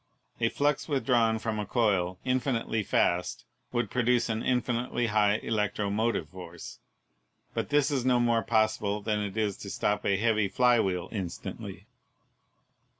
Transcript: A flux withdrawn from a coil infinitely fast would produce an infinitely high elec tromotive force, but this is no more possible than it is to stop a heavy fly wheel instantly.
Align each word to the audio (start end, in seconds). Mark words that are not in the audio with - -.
A 0.39 0.49
flux 0.49 0.87
withdrawn 0.87 1.37
from 1.37 1.59
a 1.59 1.65
coil 1.67 2.17
infinitely 2.25 2.81
fast 2.81 3.45
would 3.71 3.91
produce 3.91 4.29
an 4.29 4.41
infinitely 4.41 5.05
high 5.05 5.39
elec 5.43 5.75
tromotive 5.75 6.27
force, 6.29 6.79
but 7.53 7.69
this 7.69 7.91
is 7.91 8.03
no 8.03 8.19
more 8.19 8.41
possible 8.41 9.03
than 9.03 9.19
it 9.19 9.37
is 9.37 9.57
to 9.57 9.69
stop 9.69 10.03
a 10.03 10.17
heavy 10.17 10.47
fly 10.47 10.79
wheel 10.79 11.07
instantly. 11.11 11.85